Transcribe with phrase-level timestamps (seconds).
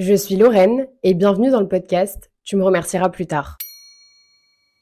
[0.00, 3.58] Je suis Lorraine et bienvenue dans le podcast Tu me remercieras plus tard.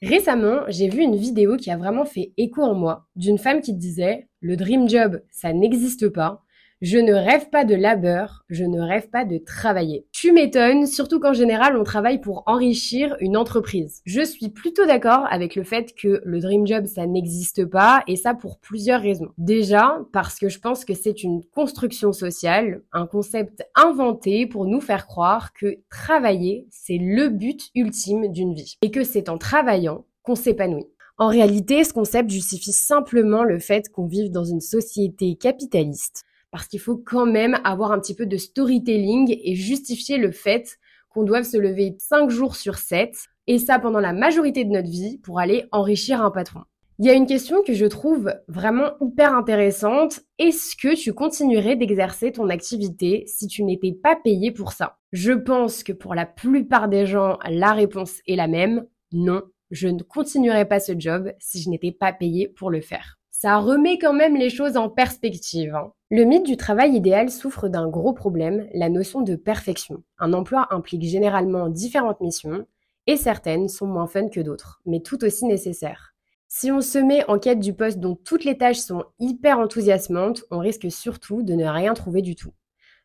[0.03, 3.73] Récemment, j'ai vu une vidéo qui a vraiment fait écho en moi d'une femme qui
[3.73, 6.45] disait Le dream job, ça n'existe pas.
[6.89, 10.07] Je ne rêve pas de labeur, je ne rêve pas de travailler.
[10.13, 14.03] Tu m'étonnes, surtout qu'en général on travaille pour enrichir une entreprise.
[14.05, 18.15] Je suis plutôt d'accord avec le fait que le dream job ça n'existe pas et
[18.15, 19.33] ça pour plusieurs raisons.
[19.37, 24.81] Déjà parce que je pense que c'est une construction sociale, un concept inventé pour nous
[24.81, 30.05] faire croire que travailler c'est le but ultime d'une vie et que c'est en travaillant
[30.23, 30.87] qu'on s'épanouit.
[31.19, 36.67] En réalité, ce concept justifie simplement le fait qu'on vive dans une société capitaliste parce
[36.67, 40.79] qu'il faut quand même avoir un petit peu de storytelling et justifier le fait
[41.09, 43.15] qu'on doive se lever 5 jours sur 7,
[43.47, 46.61] et ça pendant la majorité de notre vie, pour aller enrichir un patron.
[46.99, 50.21] Il y a une question que je trouve vraiment hyper intéressante.
[50.39, 54.97] Est-ce que tu continuerais d'exercer ton activité si tu n'étais pas payé pour ça?
[55.13, 58.87] Je pense que pour la plupart des gens, la réponse est la même.
[59.13, 63.19] Non, je ne continuerai pas ce job si je n'étais pas payé pour le faire
[63.39, 65.75] ça remet quand même les choses en perspective.
[65.75, 65.93] Hein.
[66.11, 70.03] Le mythe du travail idéal souffre d'un gros problème, la notion de perfection.
[70.19, 72.67] Un emploi implique généralement différentes missions,
[73.07, 76.15] et certaines sont moins fun que d'autres, mais tout aussi nécessaires.
[76.49, 80.45] Si on se met en quête du poste dont toutes les tâches sont hyper enthousiasmantes,
[80.51, 82.55] on risque surtout de ne rien trouver du tout.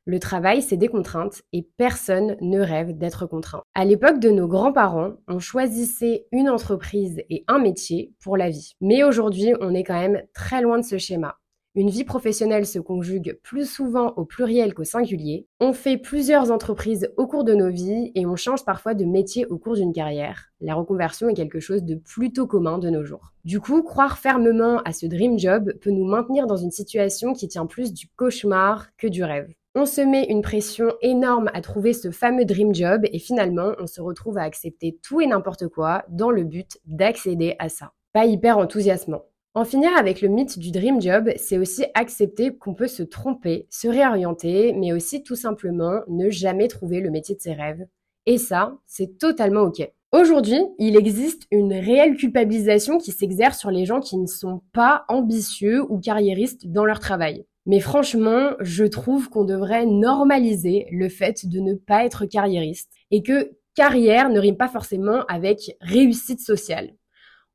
[0.06, 3.62] Le travail, c'est des contraintes et personne ne rêve d'être contraint.
[3.76, 8.74] À l'époque de nos grands-parents, on choisissait une entreprise et un métier pour la vie.
[8.82, 11.38] Mais aujourd'hui, on est quand même très loin de ce schéma.
[11.76, 15.48] Une vie professionnelle se conjugue plus souvent au pluriel qu'au singulier.
[15.62, 19.46] On fait plusieurs entreprises au cours de nos vies et on change parfois de métier
[19.46, 20.48] au cours d'une carrière.
[20.60, 23.34] La reconversion est quelque chose de plutôt commun de nos jours.
[23.46, 27.48] Du coup, croire fermement à ce dream job peut nous maintenir dans une situation qui
[27.48, 29.54] tient plus du cauchemar que du rêve.
[29.74, 33.88] On se met une pression énorme à trouver ce fameux dream job et finalement on
[33.88, 37.94] se retrouve à accepter tout et n'importe quoi dans le but d'accéder à ça.
[38.12, 39.24] Pas hyper enthousiasmant.
[39.54, 43.68] En finir avec le mythe du dream job, c'est aussi accepter qu'on peut se tromper,
[43.70, 47.86] se réorienter, mais aussi tout simplement ne jamais trouver le métier de ses rêves.
[48.26, 49.90] Et ça, c'est totalement ok.
[50.12, 55.06] Aujourd'hui, il existe une réelle culpabilisation qui s'exerce sur les gens qui ne sont pas
[55.08, 57.46] ambitieux ou carriéristes dans leur travail.
[57.66, 63.22] Mais franchement, je trouve qu'on devrait normaliser le fait de ne pas être carriériste et
[63.22, 66.96] que carrière ne rime pas forcément avec réussite sociale.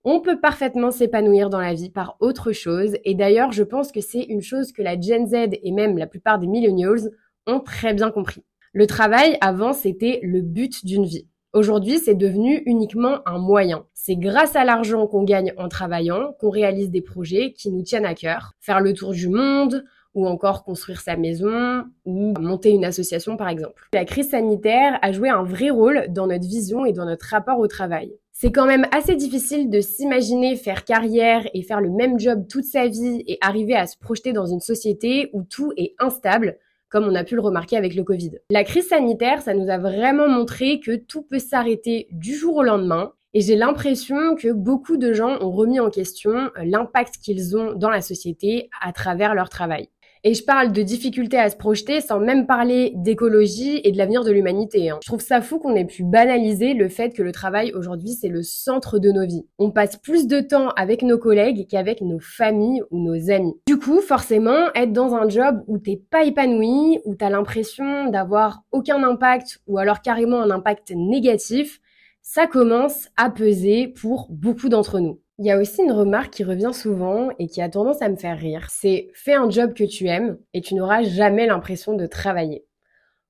[0.04, 4.00] On peut parfaitement s'épanouir dans la vie par autre chose et d'ailleurs je pense que
[4.00, 7.10] c'est une chose que la Gen Z et même la plupart des millennials
[7.48, 8.44] ont très bien compris.
[8.72, 11.26] Le travail avant c'était le but d'une vie.
[11.52, 13.86] Aujourd'hui, c'est devenu uniquement un moyen.
[13.94, 18.04] C'est grâce à l'argent qu'on gagne en travaillant qu'on réalise des projets qui nous tiennent
[18.04, 18.52] à cœur.
[18.60, 19.84] Faire le tour du monde,
[20.16, 23.86] ou encore construire sa maison ou monter une association par exemple.
[23.92, 27.58] La crise sanitaire a joué un vrai rôle dans notre vision et dans notre rapport
[27.58, 28.16] au travail.
[28.32, 32.64] C'est quand même assez difficile de s'imaginer faire carrière et faire le même job toute
[32.64, 36.58] sa vie et arriver à se projeter dans une société où tout est instable,
[36.96, 38.38] comme on a pu le remarquer avec le Covid.
[38.48, 42.62] La crise sanitaire, ça nous a vraiment montré que tout peut s'arrêter du jour au
[42.62, 43.12] lendemain.
[43.34, 47.90] Et j'ai l'impression que beaucoup de gens ont remis en question l'impact qu'ils ont dans
[47.90, 49.90] la société à travers leur travail.
[50.28, 54.24] Et je parle de difficultés à se projeter sans même parler d'écologie et de l'avenir
[54.24, 54.90] de l'humanité.
[54.90, 54.98] Hein.
[55.00, 58.26] Je trouve ça fou qu'on ait pu banaliser le fait que le travail aujourd'hui c'est
[58.26, 59.46] le centre de nos vies.
[59.60, 63.54] On passe plus de temps avec nos collègues qu'avec nos familles ou nos amis.
[63.68, 68.64] Du coup, forcément, être dans un job où t'es pas épanoui, où t'as l'impression d'avoir
[68.72, 71.78] aucun impact ou alors carrément un impact négatif,
[72.20, 75.20] ça commence à peser pour beaucoup d'entre nous.
[75.38, 78.16] Il y a aussi une remarque qui revient souvent et qui a tendance à me
[78.16, 78.68] faire rire.
[78.70, 82.64] C'est fais un job que tu aimes et tu n'auras jamais l'impression de travailler.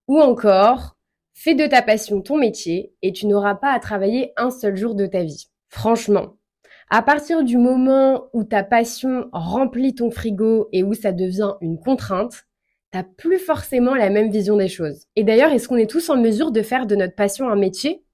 [0.06, 0.96] Ou encore,
[1.34, 4.94] fais de ta passion ton métier et tu n'auras pas à travailler un seul jour
[4.94, 5.48] de ta vie.
[5.68, 6.36] Franchement,
[6.90, 11.80] à partir du moment où ta passion remplit ton frigo et où ça devient une
[11.80, 12.44] contrainte,
[12.92, 15.06] t'as plus forcément la même vision des choses.
[15.16, 18.04] Et d'ailleurs, est-ce qu'on est tous en mesure de faire de notre passion un métier?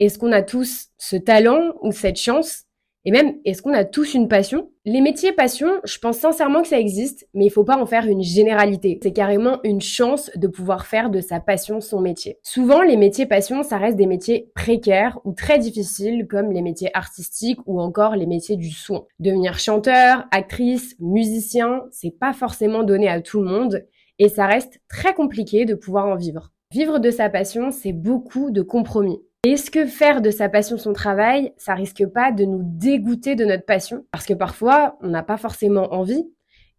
[0.00, 2.65] Est-ce qu'on a tous ce talent ou cette chance?
[3.06, 4.68] Et même, est-ce qu'on a tous une passion?
[4.84, 8.04] Les métiers passion, je pense sincèrement que ça existe, mais il faut pas en faire
[8.08, 8.98] une généralité.
[9.00, 12.40] C'est carrément une chance de pouvoir faire de sa passion son métier.
[12.42, 16.90] Souvent, les métiers passion, ça reste des métiers précaires ou très difficiles, comme les métiers
[16.94, 19.06] artistiques ou encore les métiers du son.
[19.20, 23.86] Devenir chanteur, actrice, musicien, c'est pas forcément donné à tout le monde,
[24.18, 26.50] et ça reste très compliqué de pouvoir en vivre.
[26.72, 29.20] Vivre de sa passion, c'est beaucoup de compromis.
[29.52, 33.44] Est-ce que faire de sa passion son travail, ça risque pas de nous dégoûter de
[33.44, 34.04] notre passion?
[34.10, 36.28] Parce que parfois, on n'a pas forcément envie.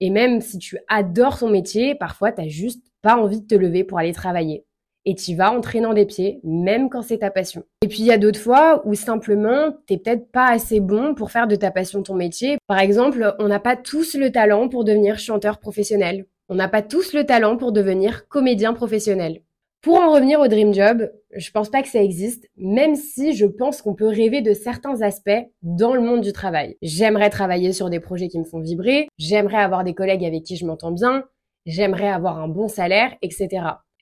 [0.01, 3.55] Et même si tu adores ton métier, parfois, tu n'as juste pas envie de te
[3.55, 4.65] lever pour aller travailler.
[5.09, 7.63] et tu vas en traînant des pieds, même quand c'est ta passion.
[7.81, 11.31] Et puis il y a d'autres fois où simplement t'es peut-être pas assez bon pour
[11.31, 12.57] faire de ta passion ton métier.
[12.67, 16.25] Par exemple, on n'a pas tous le talent pour devenir chanteur professionnel.
[16.49, 19.43] On n'a pas tous le talent pour devenir comédien professionnel.
[19.87, 23.45] Pour en revenir au dream job, je pense pas que ça existe, même si je
[23.45, 26.75] pense qu'on peut rêver de certains aspects dans le monde du travail.
[26.81, 30.57] J'aimerais travailler sur des projets qui me font vibrer, j'aimerais avoir des collègues avec qui
[30.57, 31.23] je m'entends bien,
[31.65, 33.47] j'aimerais avoir un bon salaire, etc.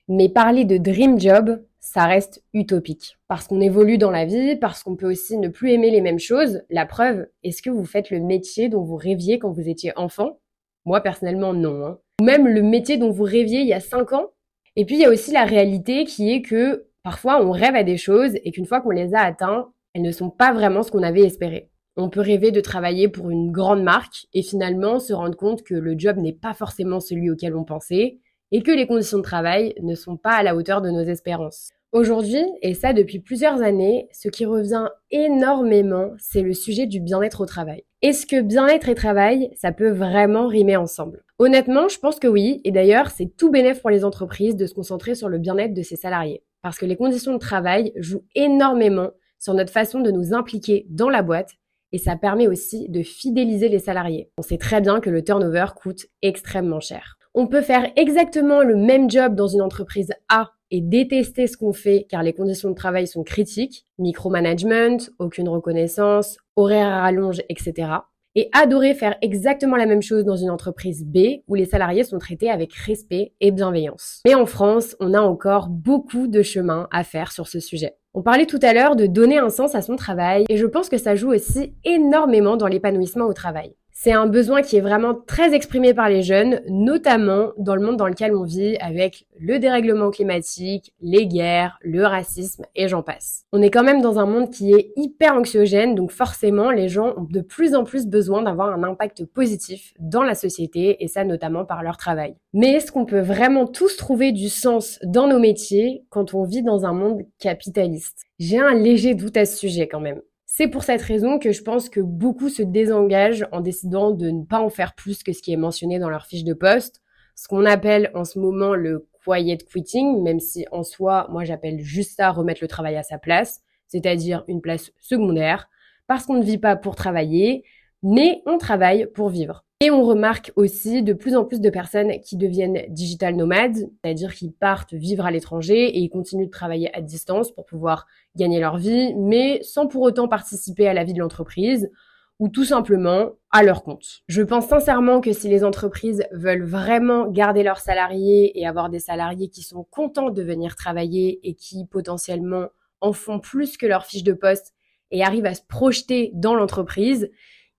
[0.08, 3.16] Mais parler de dream job, ça reste utopique.
[3.28, 6.18] Parce qu'on évolue dans la vie, parce qu'on peut aussi ne plus aimer les mêmes
[6.18, 6.62] choses.
[6.68, 10.40] La preuve, est-ce que vous faites le métier dont vous rêviez quand vous étiez enfant?
[10.84, 11.86] Moi, personnellement, non.
[11.86, 11.98] Hein.
[12.20, 14.30] Même le métier dont vous rêviez il y a 5 ans
[14.76, 17.82] Et puis, il y a aussi la réalité qui est que parfois, on rêve à
[17.82, 20.90] des choses et qu'une fois qu'on les a atteints, elles ne sont pas vraiment ce
[20.90, 21.70] qu'on avait espéré.
[21.96, 25.74] On peut rêver de travailler pour une grande marque et finalement se rendre compte que
[25.74, 28.18] le job n'est pas forcément celui auquel on pensait
[28.52, 31.70] et que les conditions de travail ne sont pas à la hauteur de nos espérances.
[31.96, 37.40] Aujourd'hui, et ça depuis plusieurs années, ce qui revient énormément, c'est le sujet du bien-être
[37.40, 37.84] au travail.
[38.02, 41.24] Est-ce que bien-être et travail, ça peut vraiment rimer ensemble?
[41.38, 44.74] Honnêtement, je pense que oui, et d'ailleurs, c'est tout bénéf pour les entreprises de se
[44.74, 49.12] concentrer sur le bien-être de ses salariés, parce que les conditions de travail jouent énormément
[49.38, 51.52] sur notre façon de nous impliquer dans la boîte,
[51.92, 54.28] et ça permet aussi de fidéliser les salariés.
[54.36, 57.16] On sait très bien que le turnover coûte extrêmement cher.
[57.32, 61.72] On peut faire exactement le même job dans une entreprise A et détester ce qu'on
[61.72, 67.88] fait car les conditions de travail sont critiques, micromanagement, aucune reconnaissance, horaire à rallonge, etc.
[68.34, 72.18] Et adorer faire exactement la même chose dans une entreprise B où les salariés sont
[72.18, 74.20] traités avec respect et bienveillance.
[74.26, 77.96] Mais en France, on a encore beaucoup de chemin à faire sur ce sujet.
[78.12, 80.88] On parlait tout à l'heure de donner un sens à son travail et je pense
[80.88, 83.74] que ça joue aussi énormément dans l'épanouissement au travail.
[83.98, 87.96] C'est un besoin qui est vraiment très exprimé par les jeunes, notamment dans le monde
[87.96, 93.46] dans lequel on vit avec le dérèglement climatique, les guerres, le racisme et j'en passe.
[93.54, 97.14] On est quand même dans un monde qui est hyper anxiogène, donc forcément les gens
[97.16, 101.24] ont de plus en plus besoin d'avoir un impact positif dans la société et ça
[101.24, 102.36] notamment par leur travail.
[102.52, 106.62] Mais est-ce qu'on peut vraiment tous trouver du sens dans nos métiers quand on vit
[106.62, 108.24] dans un monde capitaliste?
[108.38, 110.20] J'ai un léger doute à ce sujet quand même.
[110.58, 114.42] C'est pour cette raison que je pense que beaucoup se désengagent en décidant de ne
[114.42, 117.02] pas en faire plus que ce qui est mentionné dans leur fiche de poste,
[117.34, 121.80] ce qu'on appelle en ce moment le quiet quitting, même si en soi, moi j'appelle
[121.80, 125.68] juste ça remettre le travail à sa place, c'est-à-dire une place secondaire,
[126.06, 127.62] parce qu'on ne vit pas pour travailler,
[128.06, 129.64] mais on travaille pour vivre.
[129.80, 134.32] Et on remarque aussi de plus en plus de personnes qui deviennent digital nomades, c'est-à-dire
[134.32, 138.06] qui partent vivre à l'étranger et ils continuent de travailler à distance pour pouvoir
[138.36, 141.90] gagner leur vie, mais sans pour autant participer à la vie de l'entreprise
[142.38, 144.22] ou tout simplement à leur compte.
[144.28, 149.00] Je pense sincèrement que si les entreprises veulent vraiment garder leurs salariés et avoir des
[149.00, 152.68] salariés qui sont contents de venir travailler et qui potentiellement
[153.00, 154.74] en font plus que leur fiche de poste
[155.10, 157.30] et arrivent à se projeter dans l'entreprise,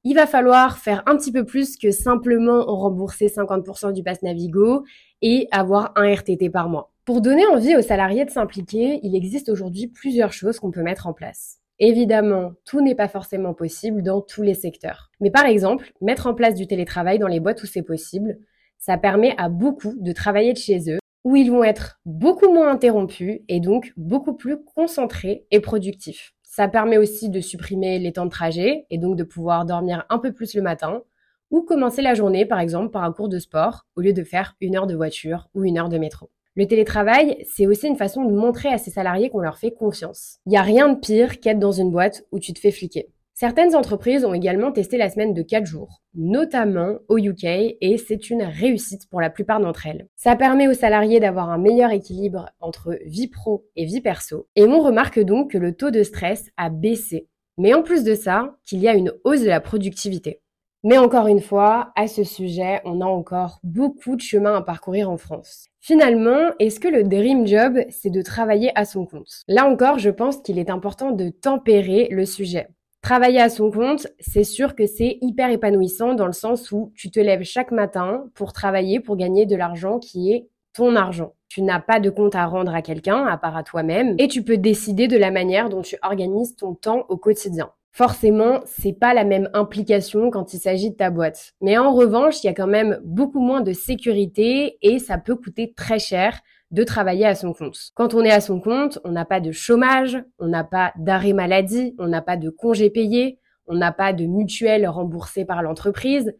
[0.09, 4.86] il va falloir faire un petit peu plus que simplement rembourser 50% du pass Navigo
[5.21, 6.94] et avoir un RTT par mois.
[7.04, 11.07] Pour donner envie aux salariés de s'impliquer, il existe aujourd'hui plusieurs choses qu'on peut mettre
[11.07, 11.57] en place.
[11.80, 15.12] Évidemment, tout n'est pas forcément possible dans tous les secteurs.
[15.19, 18.38] Mais par exemple, mettre en place du télétravail dans les boîtes où c'est possible,
[18.77, 22.71] ça permet à beaucoup de travailler de chez eux, où ils vont être beaucoup moins
[22.71, 26.33] interrompus et donc beaucoup plus concentrés et productifs.
[26.57, 30.18] Ça permet aussi de supprimer les temps de trajet et donc de pouvoir dormir un
[30.18, 31.04] peu plus le matin
[31.52, 34.56] ou commencer la journée par exemple par un cours de sport au lieu de faire
[34.59, 36.31] une heure de voiture ou une heure de métro.
[36.56, 40.40] Le télétravail, c'est aussi une façon de montrer à ses salariés qu'on leur fait confiance.
[40.47, 43.07] Il n'y a rien de pire qu'être dans une boîte où tu te fais fliquer.
[43.39, 48.31] Certaines entreprises ont également testé la semaine de 4 jours, notamment au UK, et c'est
[48.31, 50.07] une réussite pour la plupart d'entre elles.
[50.15, 54.63] Ça permet aux salariés d'avoir un meilleur équilibre entre vie pro et vie perso, et
[54.63, 57.27] on remarque donc que le taux de stress a baissé.
[57.59, 60.41] Mais en plus de ça, qu'il y a une hausse de la productivité.
[60.83, 65.11] Mais encore une fois, à ce sujet, on a encore beaucoup de chemin à parcourir
[65.11, 65.67] en France.
[65.79, 69.44] Finalement, est-ce que le dream job, c'est de travailler à son compte?
[69.47, 72.67] Là encore, je pense qu'il est important de tempérer le sujet.
[73.01, 77.11] Travailler à son compte, c'est sûr que c'est hyper épanouissant dans le sens où tu
[77.11, 81.33] te lèves chaque matin pour travailler, pour gagner de l'argent qui est ton argent.
[81.47, 84.44] Tu n'as pas de compte à rendre à quelqu'un, à part à toi-même, et tu
[84.44, 87.71] peux décider de la manière dont tu organises ton temps au quotidien.
[87.92, 91.54] Forcément, c'est pas la même implication quand il s'agit de ta boîte.
[91.61, 95.35] Mais en revanche, il y a quand même beaucoup moins de sécurité et ça peut
[95.35, 96.39] coûter très cher
[96.71, 97.78] de travailler à son compte.
[97.95, 101.33] Quand on est à son compte, on n'a pas de chômage, on n'a pas d'arrêt
[101.33, 106.36] maladie, on n'a pas de congé payé, on n'a pas de mutuelle remboursée par l'entreprise.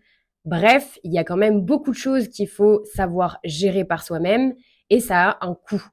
[0.46, 4.54] Bref, il y a quand même beaucoup de choses qu'il faut savoir gérer par soi-même
[4.90, 5.86] et ça a un coût.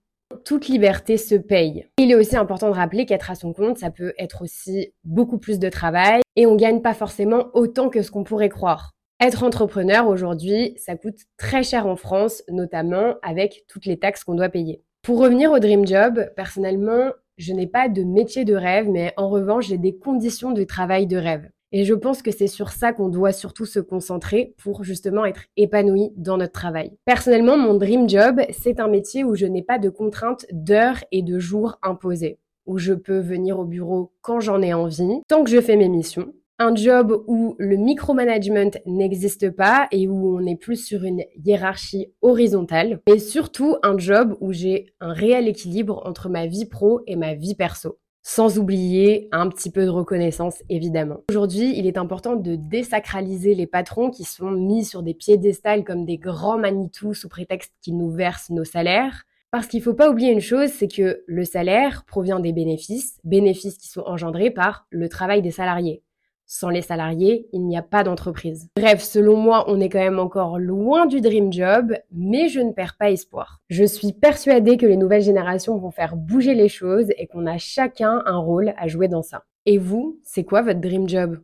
[0.45, 1.87] toute liberté se paye.
[1.99, 5.39] Il est aussi important de rappeler qu'être à son compte, ça peut être aussi beaucoup
[5.39, 8.95] plus de travail et on gagne pas forcément autant que ce qu'on pourrait croire.
[9.25, 14.35] Être entrepreneur aujourd'hui, ça coûte très cher en France, notamment avec toutes les taxes qu'on
[14.35, 14.83] doit payer.
[15.01, 19.31] Pour revenir au Dream Job, personnellement, je n'ai pas de métier de rêve, mais en
[19.31, 21.49] revanche, j'ai des conditions de travail de rêve.
[21.73, 25.47] Et je pense que c'est sur ça qu'on doit surtout se concentrer pour justement être
[25.57, 26.93] épanoui dans notre travail.
[27.07, 31.23] Personnellement, mon dream job, c'est un métier où je n'ai pas de contraintes d'heures et
[31.23, 35.51] de jours imposées, où je peux venir au bureau quand j'en ai envie, tant que
[35.51, 40.57] je fais mes missions, un job où le micromanagement n'existe pas et où on est
[40.57, 43.01] plus sur une hiérarchie horizontale.
[43.07, 47.35] Et surtout un job où j'ai un réel équilibre entre ma vie pro et ma
[47.35, 47.99] vie perso.
[48.23, 51.19] Sans oublier un petit peu de reconnaissance, évidemment.
[51.29, 56.07] Aujourd'hui, il est important de désacraliser les patrons qui sont mis sur des piédestals comme
[56.07, 59.25] des grands Manitou sous prétexte qu'ils nous versent nos salaires.
[59.51, 63.21] Parce qu'il ne faut pas oublier une chose, c'est que le salaire provient des bénéfices,
[63.25, 66.03] bénéfices qui sont engendrés par le travail des salariés.
[66.47, 68.69] Sans les salariés, il n'y a pas d'entreprise.
[68.77, 72.73] Bref, selon moi, on est quand même encore loin du dream job, mais je ne
[72.73, 73.61] perds pas espoir.
[73.69, 77.59] Je suis persuadée que les nouvelles générations vont faire bouger les choses et qu'on a
[77.59, 79.45] chacun un rôle à jouer dans ça.
[79.67, 81.39] Et vous, c'est quoi votre dream job?